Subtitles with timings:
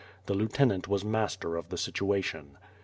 [0.25, 2.57] The lieutenant was master of the situation.